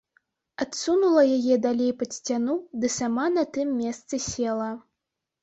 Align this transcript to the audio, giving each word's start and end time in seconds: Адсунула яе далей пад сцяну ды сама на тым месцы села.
Адсунула 0.63 1.21
яе 1.37 1.57
далей 1.65 1.91
пад 1.99 2.15
сцяну 2.17 2.57
ды 2.85 2.91
сама 2.97 3.27
на 3.37 3.43
тым 3.59 3.77
месцы 3.85 4.23
села. 4.31 4.71